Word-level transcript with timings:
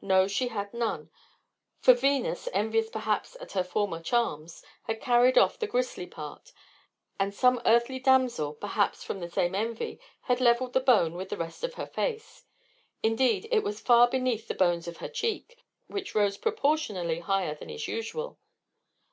Nose 0.00 0.32
she 0.32 0.48
had 0.48 0.74
none; 0.74 1.10
for 1.78 1.94
Venus, 1.94 2.48
envious 2.52 2.90
perhaps 2.90 3.36
at 3.40 3.52
her 3.52 3.62
former 3.62 4.02
charms, 4.02 4.64
had 4.88 5.00
carried 5.00 5.38
off 5.38 5.60
the 5.60 5.68
gristly 5.68 6.08
part; 6.08 6.52
and 7.20 7.32
some 7.32 7.62
earthly 7.64 8.00
damsel, 8.00 8.52
perhaps, 8.52 9.04
from 9.04 9.20
the 9.20 9.30
same 9.30 9.54
envy, 9.54 10.00
had 10.22 10.40
levelled 10.40 10.72
the 10.72 10.80
bone 10.80 11.14
with 11.14 11.28
the 11.28 11.36
rest 11.36 11.62
of 11.62 11.74
her 11.74 11.86
face: 11.86 12.46
indeed 13.04 13.46
it 13.52 13.62
was 13.62 13.78
far 13.80 14.08
beneath 14.08 14.48
the 14.48 14.54
bones 14.54 14.88
of 14.88 14.96
her 14.96 15.08
cheeks, 15.08 15.54
which 15.86 16.16
rose 16.16 16.36
proportionally 16.36 17.20
higher 17.20 17.54
than 17.54 17.70
is 17.70 17.86
usual. 17.86 18.40